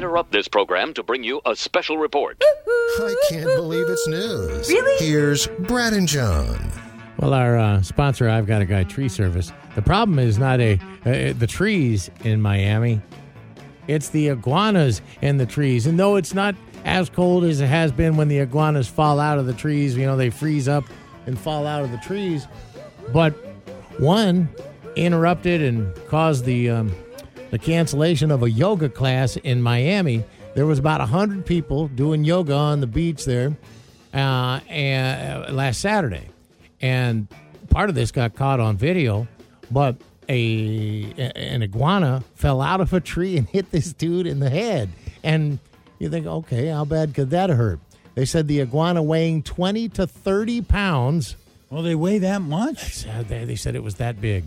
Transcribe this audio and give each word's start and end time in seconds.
interrupt 0.00 0.32
this 0.32 0.48
program 0.48 0.94
to 0.94 1.02
bring 1.02 1.22
you 1.22 1.42
a 1.44 1.54
special 1.54 1.98
report. 1.98 2.42
I 2.42 3.14
can't 3.28 3.44
believe 3.44 3.84
it's 3.86 4.08
news. 4.08 4.66
Really? 4.66 5.06
Here's 5.06 5.46
Brad 5.46 5.92
and 5.92 6.08
John. 6.08 6.72
Well, 7.18 7.34
our 7.34 7.58
uh, 7.58 7.82
sponsor, 7.82 8.26
I've 8.26 8.46
Got 8.46 8.62
a 8.62 8.64
Guy 8.64 8.84
Tree 8.84 9.10
Service. 9.10 9.52
The 9.74 9.82
problem 9.82 10.18
is 10.18 10.38
not 10.38 10.58
a 10.58 10.80
uh, 11.04 11.34
the 11.34 11.46
trees 11.46 12.10
in 12.24 12.40
Miami; 12.40 13.02
it's 13.88 14.08
the 14.08 14.28
iguanas 14.28 15.02
in 15.20 15.36
the 15.36 15.44
trees. 15.44 15.86
And 15.86 16.00
though 16.00 16.16
it's 16.16 16.32
not 16.32 16.54
as 16.86 17.10
cold 17.10 17.44
as 17.44 17.60
it 17.60 17.66
has 17.66 17.92
been 17.92 18.16
when 18.16 18.28
the 18.28 18.38
iguanas 18.38 18.88
fall 18.88 19.20
out 19.20 19.38
of 19.38 19.44
the 19.44 19.52
trees, 19.52 19.98
you 19.98 20.06
know, 20.06 20.16
they 20.16 20.30
freeze 20.30 20.66
up 20.66 20.84
and 21.26 21.38
fall 21.38 21.66
out 21.66 21.84
of 21.84 21.90
the 21.90 21.98
trees. 21.98 22.46
But 23.12 23.32
one 23.98 24.48
interrupted 24.96 25.60
and 25.60 25.94
caused 26.08 26.46
the 26.46 26.70
um, 26.70 26.90
the 27.50 27.58
cancellation 27.58 28.30
of 28.30 28.42
a 28.42 28.50
yoga 28.50 28.88
class 28.88 29.36
in 29.36 29.60
Miami. 29.62 30.24
There 30.54 30.66
was 30.66 30.78
about 30.78 31.00
hundred 31.08 31.46
people 31.46 31.88
doing 31.88 32.24
yoga 32.24 32.54
on 32.54 32.80
the 32.80 32.86
beach 32.86 33.24
there, 33.24 33.56
uh, 34.12 34.60
and, 34.68 35.44
uh, 35.48 35.52
last 35.52 35.80
Saturday, 35.80 36.26
and 36.80 37.28
part 37.70 37.88
of 37.88 37.94
this 37.94 38.10
got 38.10 38.34
caught 38.34 38.58
on 38.60 38.76
video. 38.76 39.28
But 39.70 39.96
a 40.28 41.12
an 41.36 41.62
iguana 41.62 42.24
fell 42.34 42.60
out 42.60 42.80
of 42.80 42.92
a 42.92 43.00
tree 43.00 43.36
and 43.36 43.48
hit 43.56 43.70
this 43.70 43.92
dude 43.92 44.26
in 44.26 44.40
the 44.40 44.50
head, 44.50 44.88
and 45.22 45.58
you 45.98 46.08
think, 46.10 46.26
okay, 46.26 46.66
how 46.66 46.84
bad 46.84 47.14
could 47.14 47.30
that 47.30 47.50
hurt? 47.50 47.78
They 48.16 48.24
said 48.24 48.48
the 48.48 48.60
iguana 48.60 49.02
weighing 49.02 49.42
twenty 49.44 49.88
to 49.90 50.06
thirty 50.06 50.60
pounds. 50.62 51.36
Well, 51.70 51.82
they 51.82 51.94
weigh 51.94 52.18
that 52.18 52.42
much. 52.42 52.94
said- 52.96 53.28
They, 53.28 53.44
they 53.44 53.54
said 53.54 53.76
it 53.76 53.82
was 53.84 53.94
that 53.96 54.20
big. 54.20 54.42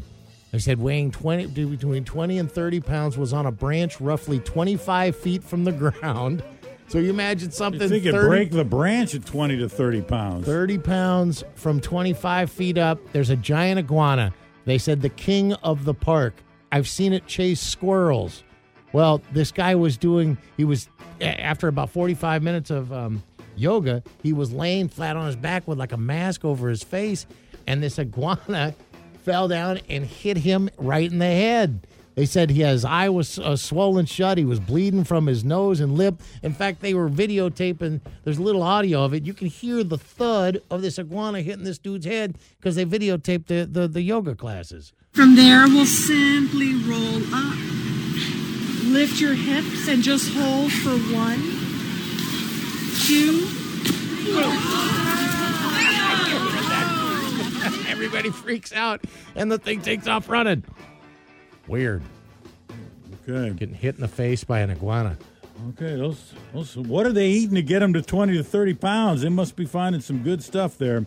They 0.54 0.60
said 0.60 0.80
weighing 0.80 1.10
20 1.10 1.48
between 1.48 2.06
20 2.06 2.38
and 2.38 2.50
30 2.50 2.80
pounds 2.82 3.18
was 3.18 3.34
on 3.34 3.48
a 3.48 3.52
branch 3.52 4.00
roughly 4.00 4.40
25 4.40 5.16
feet 5.16 5.44
from 5.44 5.64
the 5.64 5.72
ground. 5.72 6.44
So 6.90 7.00
you 7.00 7.10
imagine 7.10 7.50
something 7.50 7.82
You 7.82 7.90
think 7.90 8.06
it 8.06 8.12
30, 8.12 8.28
break 8.28 8.52
the 8.52 8.64
branch 8.64 9.16
at 9.16 9.26
20 9.26 9.58
to 9.58 9.68
30 9.68 10.02
pounds. 10.04 10.46
30 10.46 10.78
pounds 10.78 11.44
from 11.56 11.82
25 11.82 12.52
feet 12.52 12.78
up. 12.78 13.00
There's 13.14 13.32
a 13.32 13.36
giant 13.36 13.80
iguana. 13.80 14.32
They 14.66 14.78
said 14.78 15.02
the 15.02 15.10
king 15.10 15.54
of 15.54 15.86
the 15.86 15.96
park. 15.96 16.36
I've 16.72 16.88
seen 16.88 17.14
it 17.14 17.26
chase 17.26 17.60
squirrels. 17.60 18.44
Well, 18.92 19.24
this 19.32 19.52
guy 19.52 19.74
was 19.74 19.98
doing, 19.98 20.38
he 20.56 20.66
was, 20.66 20.88
after 21.20 21.68
about 21.68 21.90
45 21.90 22.44
minutes 22.44 22.70
of 22.70 22.94
um, 22.94 23.24
yoga, 23.56 24.04
he 24.22 24.34
was 24.34 24.54
laying 24.54 24.88
flat 24.88 25.18
on 25.18 25.26
his 25.26 25.36
back 25.36 25.68
with 25.68 25.80
like 25.80 25.94
a 25.94 25.98
mask 25.98 26.46
over 26.46 26.70
his 26.70 26.84
face. 26.84 27.26
And 27.66 27.82
this 27.82 27.98
iguana 28.00 28.76
fell 29.24 29.48
down 29.48 29.80
and 29.90 30.06
hit 30.06 30.38
him 30.38 30.70
right 30.78 31.12
in 31.12 31.20
the 31.20 31.26
head. 31.26 31.88
They 32.16 32.26
said 32.26 32.52
he 32.52 32.62
his 32.62 32.86
eye 32.86 33.10
was 33.10 33.40
uh, 33.40 33.56
swollen 33.56 34.06
shut. 34.06 34.38
He 34.38 34.46
was 34.46 34.60
bleeding 34.60 35.04
from 35.04 35.26
his 35.26 35.44
nose 35.44 35.80
and 35.80 35.98
lip. 35.98 36.22
In 36.44 36.54
fact, 36.54 36.82
they 36.82 36.94
were 36.94 37.10
videotaping. 37.10 38.02
There's 38.24 38.38
a 38.38 38.44
little 38.44 38.62
audio 38.62 39.04
of 39.04 39.14
it. 39.14 39.26
You 39.26 39.34
can 39.34 39.48
hear 39.48 39.84
the 39.84 39.98
thud 39.98 40.62
of 40.70 40.82
this 40.84 41.00
iguana 41.00 41.42
hitting 41.42 41.64
this 41.64 41.80
dude's 41.80 42.06
head 42.06 42.38
because 42.60 42.76
they 42.76 42.86
videotaped 42.86 43.48
the, 43.48 43.66
the, 43.66 43.88
the 43.88 44.02
yoga 44.02 44.36
classes. 44.36 44.94
From 45.14 45.36
there, 45.36 45.66
we'll 45.68 45.86
simply 45.86 46.76
roll 46.76 47.24
up. 47.34 47.58
Lift 48.86 49.20
your 49.20 49.34
hips 49.34 49.88
and 49.88 50.04
just 50.04 50.32
hold 50.34 50.72
for 50.72 50.98
one, 51.16 51.40
two, 53.08 53.48
Everybody 58.04 58.32
freaks 58.32 58.74
out 58.74 59.02
and 59.34 59.50
the 59.50 59.58
thing 59.58 59.82
takes 59.82 60.08
off 60.08 60.28
running. 60.28 60.66
Weird. 61.70 62.04
Okay. 63.30 63.54
Getting 63.54 63.76
hit 63.76 63.96
in 63.96 64.02
the 64.02 64.10
face 64.10 64.44
by 64.44 64.60
an 64.60 64.72
iguana. 64.72 65.18
Okay. 65.70 65.96
Those, 65.96 66.34
those, 66.54 66.76
what 66.76 67.06
are 67.06 67.14
they 67.14 67.30
eating 67.30 67.56
to 67.56 67.62
get 67.62 67.80
them 67.80 67.94
to 67.94 68.02
20 68.02 68.36
to 68.36 68.44
30 68.44 68.74
pounds? 68.74 69.22
They 69.22 69.30
must 69.30 69.56
be 69.56 69.64
finding 69.64 70.02
some 70.02 70.22
good 70.22 70.44
stuff 70.44 70.78
there. 70.78 71.06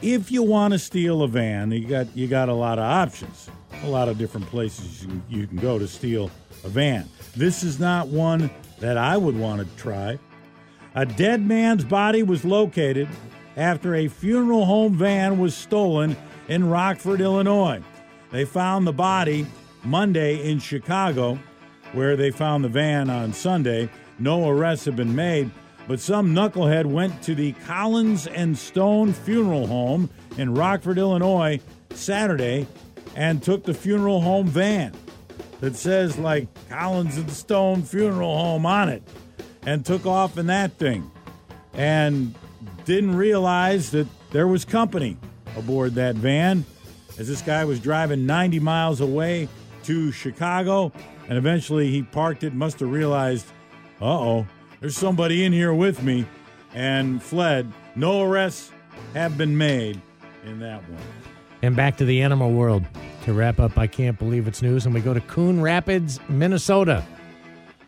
If 0.00 0.32
you 0.32 0.42
want 0.42 0.72
to 0.72 0.78
steal 0.78 1.22
a 1.22 1.28
van, 1.28 1.70
you 1.70 1.86
got 1.86 2.16
you 2.16 2.26
got 2.26 2.48
a 2.48 2.54
lot 2.54 2.78
of 2.78 2.84
options, 2.84 3.50
a 3.82 3.88
lot 3.88 4.08
of 4.08 4.16
different 4.16 4.46
places 4.46 5.04
you, 5.04 5.22
you 5.28 5.46
can 5.46 5.58
go 5.58 5.78
to 5.78 5.86
steal 5.86 6.30
a 6.64 6.70
van. 6.70 7.06
This 7.36 7.62
is 7.62 7.78
not 7.78 8.08
one 8.08 8.50
that 8.78 8.96
I 8.96 9.18
would 9.18 9.36
want 9.36 9.60
to 9.60 9.76
try. 9.76 10.18
A 10.94 11.04
dead 11.04 11.46
man's 11.46 11.84
body 11.84 12.22
was 12.22 12.46
located 12.46 13.06
after 13.56 13.94
a 13.94 14.08
funeral 14.08 14.64
home 14.64 14.94
van 14.94 15.38
was 15.38 15.54
stolen 15.54 16.16
in 16.48 16.68
Rockford, 16.68 17.20
Illinois. 17.20 17.82
They 18.30 18.44
found 18.44 18.86
the 18.86 18.92
body 18.92 19.46
Monday 19.84 20.50
in 20.50 20.58
Chicago, 20.58 21.38
where 21.92 22.16
they 22.16 22.30
found 22.30 22.64
the 22.64 22.68
van 22.68 23.10
on 23.10 23.32
Sunday. 23.32 23.90
No 24.18 24.48
arrests 24.48 24.84
have 24.84 24.96
been 24.96 25.14
made, 25.14 25.50
but 25.88 26.00
some 26.00 26.34
knucklehead 26.34 26.86
went 26.86 27.22
to 27.22 27.34
the 27.34 27.52
Collins 27.66 28.26
and 28.26 28.56
Stone 28.56 29.12
Funeral 29.12 29.66
Home 29.66 30.10
in 30.38 30.54
Rockford, 30.54 30.98
Illinois, 30.98 31.60
Saturday 31.94 32.66
and 33.16 33.42
took 33.42 33.64
the 33.64 33.74
funeral 33.74 34.20
home 34.20 34.46
van 34.46 34.92
that 35.60 35.76
says, 35.76 36.18
like, 36.18 36.48
Collins 36.68 37.16
and 37.16 37.30
Stone 37.30 37.82
Funeral 37.82 38.38
Home 38.38 38.64
on 38.64 38.88
it 38.88 39.02
and 39.66 39.84
took 39.84 40.06
off 40.06 40.38
in 40.38 40.46
that 40.46 40.72
thing 40.74 41.10
and 41.74 42.34
didn't 42.90 43.14
realize 43.14 43.92
that 43.92 44.08
there 44.32 44.48
was 44.48 44.64
company 44.64 45.16
aboard 45.56 45.94
that 45.94 46.16
van 46.16 46.64
as 47.20 47.28
this 47.28 47.40
guy 47.40 47.64
was 47.64 47.78
driving 47.78 48.26
90 48.26 48.58
miles 48.58 49.00
away 49.00 49.48
to 49.84 50.10
Chicago 50.10 50.90
and 51.28 51.38
eventually 51.38 51.88
he 51.88 52.02
parked 52.02 52.42
it 52.42 52.52
must 52.52 52.80
have 52.80 52.90
realized 52.90 53.46
uh-oh 54.00 54.44
there's 54.80 54.96
somebody 54.96 55.44
in 55.44 55.52
here 55.52 55.72
with 55.72 56.02
me 56.02 56.26
and 56.74 57.22
fled 57.22 57.72
no 57.94 58.22
arrests 58.22 58.72
have 59.14 59.38
been 59.38 59.56
made 59.56 60.00
in 60.44 60.58
that 60.58 60.82
one 60.90 61.00
And 61.62 61.76
back 61.76 61.96
to 61.98 62.04
the 62.04 62.20
animal 62.22 62.50
world. 62.50 62.84
To 63.26 63.34
wrap 63.34 63.60
up, 63.60 63.78
I 63.78 63.86
can't 63.86 64.18
believe 64.18 64.48
it's 64.48 64.62
news. 64.62 64.86
And 64.86 64.94
we 64.94 65.02
go 65.02 65.12
to 65.12 65.20
Coon 65.20 65.60
Rapids, 65.60 66.18
Minnesota, 66.30 67.04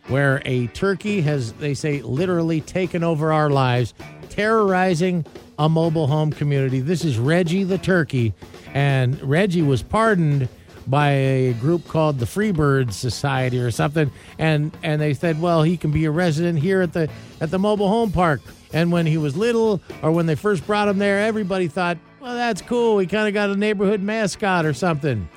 where 0.08 0.42
a 0.44 0.66
turkey 0.68 1.22
has, 1.22 1.54
they 1.54 1.72
say, 1.72 2.02
literally 2.02 2.60
taken 2.60 3.02
over 3.02 3.32
our 3.32 3.48
lives, 3.48 3.94
terrorizing 4.32 5.24
a 5.58 5.68
mobile 5.68 6.06
home 6.06 6.32
community. 6.32 6.80
This 6.80 7.04
is 7.04 7.18
Reggie 7.18 7.64
the 7.64 7.78
turkey. 7.78 8.32
And 8.74 9.20
Reggie 9.22 9.62
was 9.62 9.82
pardoned 9.82 10.48
by 10.86 11.10
a 11.10 11.52
group 11.54 11.86
called 11.86 12.18
the 12.18 12.24
Freebird 12.24 12.92
Society 12.92 13.60
or 13.60 13.70
something. 13.70 14.10
And 14.38 14.76
and 14.82 15.00
they 15.00 15.14
said, 15.14 15.40
well, 15.40 15.62
he 15.62 15.76
can 15.76 15.90
be 15.90 16.06
a 16.06 16.10
resident 16.10 16.58
here 16.58 16.82
at 16.82 16.92
the 16.92 17.08
at 17.40 17.50
the 17.50 17.58
mobile 17.58 17.88
home 17.88 18.10
park. 18.10 18.40
And 18.72 18.90
when 18.90 19.04
he 19.04 19.18
was 19.18 19.36
little, 19.36 19.82
or 20.02 20.10
when 20.12 20.24
they 20.24 20.34
first 20.34 20.66
brought 20.66 20.88
him 20.88 20.96
there, 20.98 21.20
everybody 21.20 21.68
thought, 21.68 21.98
well, 22.20 22.34
that's 22.34 22.62
cool. 22.62 22.98
He 22.98 23.06
kind 23.06 23.28
of 23.28 23.34
got 23.34 23.50
a 23.50 23.56
neighborhood 23.56 24.00
mascot 24.00 24.64
or 24.64 24.72
something. 24.72 25.28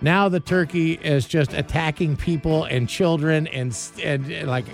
Now 0.00 0.28
the 0.28 0.40
turkey 0.40 0.92
is 0.92 1.26
just 1.26 1.52
attacking 1.52 2.16
people 2.16 2.64
and 2.64 2.88
children 2.88 3.46
and 3.48 3.76
and, 4.02 4.30
and 4.30 4.48
like 4.48 4.66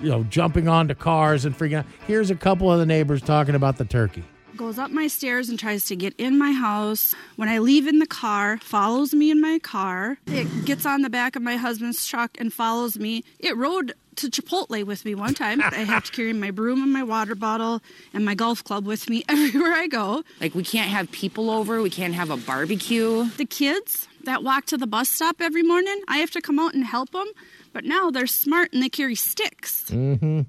you 0.00 0.08
know 0.08 0.24
jumping 0.24 0.68
onto 0.68 0.94
cars 0.94 1.44
and 1.44 1.56
freaking 1.56 1.78
out. 1.78 1.86
Here's 2.06 2.30
a 2.30 2.34
couple 2.36 2.70
of 2.72 2.78
the 2.78 2.86
neighbors 2.86 3.22
talking 3.22 3.54
about 3.54 3.78
the 3.78 3.84
turkey. 3.84 4.24
goes 4.56 4.78
up 4.78 4.90
my 4.90 5.06
stairs 5.06 5.48
and 5.48 5.58
tries 5.58 5.84
to 5.84 5.96
get 5.96 6.14
in 6.18 6.38
my 6.38 6.52
house. 6.52 7.14
When 7.36 7.48
I 7.48 7.58
leave 7.58 7.86
in 7.86 7.98
the 8.00 8.06
car, 8.06 8.58
follows 8.58 9.14
me 9.14 9.30
in 9.30 9.40
my 9.40 9.58
car. 9.60 10.18
It 10.26 10.64
gets 10.64 10.84
on 10.84 11.02
the 11.02 11.10
back 11.10 11.36
of 11.36 11.42
my 11.42 11.56
husband's 11.56 12.04
truck 12.06 12.32
and 12.38 12.52
follows 12.52 12.98
me. 12.98 13.22
It 13.38 13.56
rode 13.56 13.92
to 14.16 14.28
Chipotle 14.28 14.82
with 14.84 15.04
me 15.04 15.14
one 15.14 15.32
time. 15.32 15.62
I 15.62 15.76
have 15.76 16.06
to 16.06 16.10
carry 16.12 16.32
my 16.32 16.50
broom 16.50 16.82
and 16.82 16.92
my 16.92 17.04
water 17.04 17.36
bottle 17.36 17.80
and 18.12 18.24
my 18.24 18.34
golf 18.34 18.64
club 18.64 18.84
with 18.84 19.08
me 19.08 19.22
everywhere 19.28 19.72
I 19.74 19.86
go. 19.86 20.24
Like, 20.40 20.56
we 20.56 20.64
can't 20.64 20.90
have 20.90 21.12
people 21.12 21.50
over. 21.50 21.80
We 21.80 21.90
can't 21.90 22.14
have 22.14 22.30
a 22.30 22.36
barbecue. 22.36 23.30
The 23.36 23.44
kids 23.44 24.08
that 24.24 24.42
walk 24.42 24.66
to 24.66 24.76
the 24.76 24.88
bus 24.88 25.08
stop 25.08 25.36
every 25.40 25.62
morning, 25.62 26.02
I 26.08 26.16
have 26.18 26.32
to 26.32 26.40
come 26.40 26.58
out 26.58 26.74
and 26.74 26.84
help 26.84 27.10
them. 27.12 27.28
But 27.78 27.84
now 27.84 28.10
they're 28.10 28.26
smart 28.26 28.72
and 28.72 28.82
they 28.82 28.88
carry 28.88 29.14
sticks. 29.14 29.84
Mm-hmm. 29.90 30.40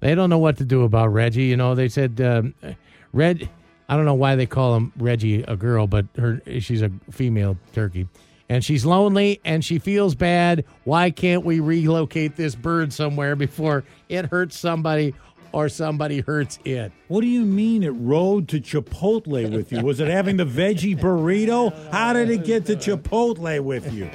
They 0.00 0.16
don't 0.16 0.28
know 0.28 0.38
what 0.38 0.56
to 0.56 0.64
do 0.64 0.82
about 0.82 1.12
Reggie. 1.12 1.44
You 1.44 1.56
know, 1.56 1.76
they 1.76 1.88
said 1.88 2.20
um, 2.20 2.52
Red. 3.12 3.48
I 3.88 3.94
don't 3.94 4.06
know 4.06 4.14
why 4.14 4.34
they 4.34 4.46
call 4.46 4.74
him 4.74 4.92
Reggie 4.96 5.44
a 5.44 5.54
girl, 5.54 5.86
but 5.86 6.06
her 6.18 6.42
she's 6.58 6.82
a 6.82 6.90
female 7.12 7.56
turkey, 7.74 8.08
and 8.48 8.64
she's 8.64 8.84
lonely 8.84 9.40
and 9.44 9.64
she 9.64 9.78
feels 9.78 10.16
bad. 10.16 10.64
Why 10.82 11.12
can't 11.12 11.44
we 11.44 11.60
relocate 11.60 12.34
this 12.34 12.56
bird 12.56 12.92
somewhere 12.92 13.36
before 13.36 13.84
it 14.08 14.26
hurts 14.26 14.58
somebody 14.58 15.14
or 15.52 15.68
somebody 15.68 16.22
hurts 16.22 16.58
it? 16.64 16.90
What 17.06 17.20
do 17.20 17.28
you 17.28 17.44
mean 17.44 17.84
it 17.84 17.90
rode 17.90 18.48
to 18.48 18.60
Chipotle 18.60 19.48
with 19.48 19.70
you? 19.70 19.80
Was 19.80 20.00
it 20.00 20.08
having 20.08 20.38
the 20.38 20.44
veggie 20.44 20.98
burrito? 20.98 21.72
How 21.92 22.12
did 22.14 22.30
it 22.30 22.44
get 22.44 22.66
to 22.66 22.74
Chipotle 22.74 23.60
with 23.62 23.92
you? 23.94 24.10